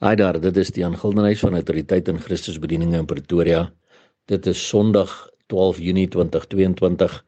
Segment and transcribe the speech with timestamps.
[0.00, 3.66] Haai daar, dit is die aangildenhuis van autoriteit in Christusbedieninge in Pretoria.
[4.32, 5.10] Dit is Sondag
[5.52, 7.18] 12 Junie 2022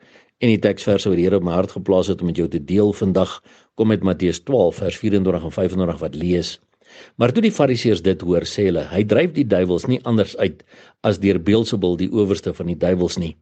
[0.40, 2.62] en die teksverse wat die Here op my hart geplaas het om met jou te
[2.70, 3.34] deel vandag
[3.76, 6.54] kom met Matteus 12 vers 24 en 25 wat lees.
[7.20, 10.64] Maar toe die Fariseërs dit hoor, sê hulle: Hy dryf die duiwels nie anders uit
[11.04, 13.34] as deur Beelzebul, die owerste van die duiwels nie.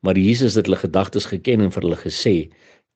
[0.00, 2.34] Maar Jesus het hulle gedagtes geken en vir hulle gesê: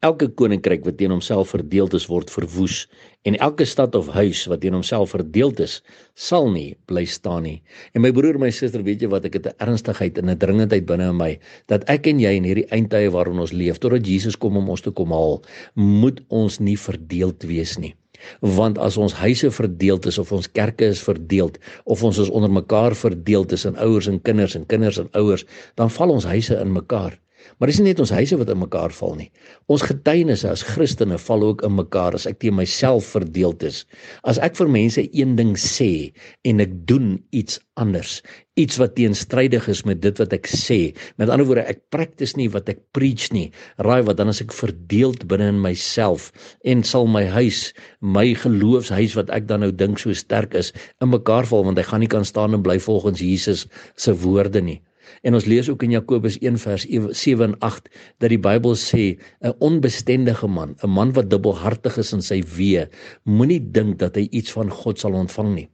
[0.05, 2.83] Elke koninkryk wat teen homself verdeeld is, word verwoes
[3.25, 5.79] en elke stad of huis wat teen homself verdeeld is,
[6.13, 7.55] sal nie bly staan nie.
[7.97, 10.85] En my broer, my suster, weet jy wat ek het 'n ernstigheid en 'n dringendheid
[10.85, 11.39] binne in my
[11.73, 14.85] dat ek en jy in hierdie eindtye waarin ons leef, totdat Jesus kom om ons
[14.85, 15.41] te kom haal,
[15.75, 17.95] moet ons nie verdeeld wees nie.
[18.41, 22.51] Want as ons huise verdeeld is of ons kerke is verdeeld of ons is onder
[22.51, 25.47] mekaar verdeeld tussen ouers en kinders en kinders en ouers,
[25.77, 27.24] dan val ons huise in mekaar.
[27.59, 29.29] Maar dis nie net ons huise wat in mekaar val nie.
[29.73, 33.83] Ons getuienisse as Christene val ook in mekaar as ek teen myself verdeeld is.
[34.29, 36.11] As ek vir mense een ding sê
[36.49, 38.21] en ek doen iets anders,
[38.61, 40.79] iets wat teenstrydig is met dit wat ek sê.
[41.19, 43.49] Met ander woorde, ek praktis nie wat ek preach nie.
[43.83, 46.31] Raai wat dan as ek verdeeld binne in myself
[46.65, 47.69] en sal my huis,
[48.01, 51.87] my geloofshuis wat ek dan nou dink so sterk is, in mekaar val want hy
[51.91, 53.67] gaan nie kan staan en bly volgens Jesus
[53.97, 54.81] se woorde nie.
[55.23, 57.89] En ons lees ook in Jakobus 1 vers 7 en 8
[58.23, 62.87] dat die Bybel sê 'n onbestendige man, 'n man wat dubbelhartig is in sy wee,
[63.25, 65.69] moenie dink dat hy iets van God sal ontvang nie.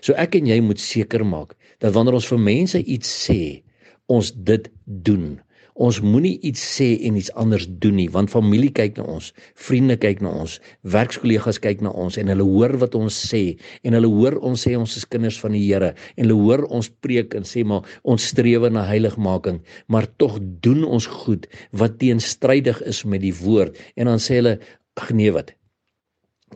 [0.00, 3.62] So ek en jy moet seker maak dat wanneer ons vir mense iets sê,
[4.08, 5.40] ons dit doen.
[5.76, 9.26] Ons moenie iets sê en iets anders doen nie, want familie kyk na ons,
[9.60, 10.54] vriende kyk na ons,
[10.94, 13.42] werkskollegas kyk na ons en hulle hoor wat ons sê
[13.84, 16.88] en hulle hoor ons sê ons is kinders van die Here en hulle hoor ons
[17.04, 19.60] preek en sê maar ons streef na heiligmaking,
[19.92, 21.44] maar tog doen ons goed
[21.76, 24.56] wat teenstrydig is met die woord en dan sê hulle
[24.96, 25.52] ag nee wat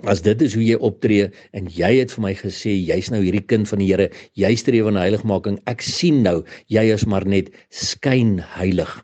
[0.08, 3.42] As dit is hoe jy optree en jy het vir my gesê jy's nou hierdie
[3.52, 4.06] kind van die Here,
[4.38, 5.58] jy streef na heiligmaking.
[5.68, 6.38] Ek sien nou
[6.72, 8.94] jy is maar net skyn heilig.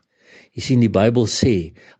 [0.57, 1.51] Jy sien die Bybel sê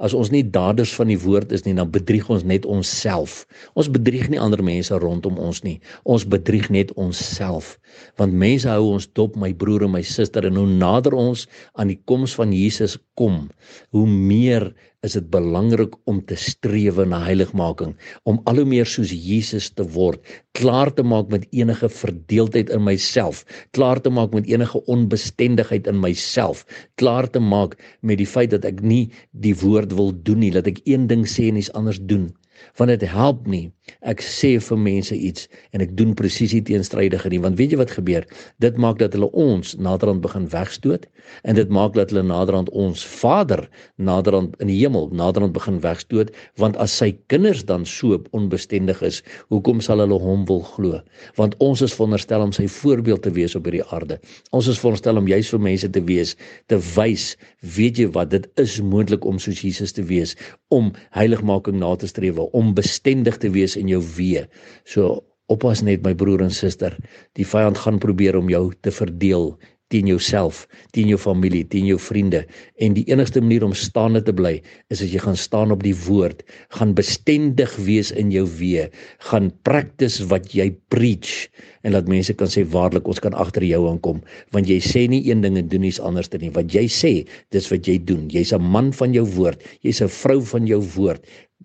[0.01, 3.43] as ons nie daders van die woord is nie, dan bedrieg ons net onsself.
[3.77, 5.75] Ons bedrieg nie ander mense rondom ons nie.
[6.09, 7.75] Ons bedrieg net onsself.
[8.17, 11.45] Want mense hou ons dop, my broer en my suster, en hoe nader ons
[11.77, 13.47] aan die koms van Jesus kom,
[13.95, 14.69] hoe meer
[15.05, 17.93] is dit belangrik om te streef na heiligmaking,
[18.29, 20.21] om al hoe meer soos Jesus te word,
[20.57, 23.43] klaar te maak met enige verdeeldheid in myself,
[23.77, 26.65] klaar te maak met enige onbestendigheid in myself,
[27.01, 30.69] klaar te maak met die feit dat ek nie die woord wil doen nie, dat
[30.69, 32.31] ek een ding sê en iets anders doen
[32.77, 33.67] want dit help nie
[34.01, 37.79] ek sê vir mense iets en ek doen presies die teenstrydige nie want weet jy
[37.81, 38.25] wat gebeur?
[38.63, 41.07] Dit maak dat hulle ons naderhand begin wegstoot
[41.43, 43.65] en dit maak dat hulle naderhand ons Vader
[43.97, 49.21] naderhand in die hemel naderhand begin wegstoot want as sy kinders dan so onbestendig is
[49.53, 51.01] hoekom sal hulle hom wil glo?
[51.39, 54.19] Want ons is veronderstel om sy voorbeeld te wees op hierdie aarde.
[54.55, 56.35] Ons is veronderstel om juis vir mense te wees
[56.71, 57.31] te wys
[57.77, 60.35] weet jy wat dit is moontlik om soos Jesus te wees
[60.73, 64.45] om heiligmaking na te streef om bestendig te wees in jou wee.
[64.85, 66.97] So oppas net my broer en suster,
[67.39, 69.53] die vyand gaan probeer om jou te verdeel
[69.93, 70.65] teen jouself,
[70.95, 72.43] teen jou familie, teen jou vriende.
[72.83, 74.57] En die enigste manier om staande te bly
[74.91, 76.43] is as jy gaan staan op die woord,
[76.75, 78.87] gaan bestendig wees in jou wee,
[79.29, 81.47] gaan practice wat jy preach
[81.87, 84.19] en laat mense kan sê waarlik ons kan agter jou aankom.
[84.55, 86.51] Want jy sê nie een ding en doen iets anders nie.
[86.51, 87.13] Wat jy sê
[87.55, 88.27] dis wat jy doen.
[88.33, 89.63] Jy's 'n man van jou woord.
[89.83, 91.23] Jy's 'n vrou van jou woord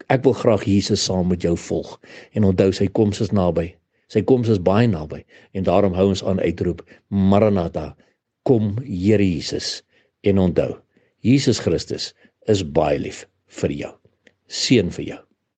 [0.09, 1.97] Ek wil graag Jesus saam met jou volg
[2.37, 3.73] en onthou sy koms is naby.
[4.13, 5.23] Sy koms is baie naby
[5.57, 7.93] en daarom hou ons aan uitroep Maranatha,
[8.49, 9.83] kom Here Jesus
[10.25, 10.77] en onthou
[11.23, 12.13] Jesus Christus
[12.51, 13.27] is baie lief
[13.61, 13.93] vir jou.
[14.49, 15.21] Seën vir jou.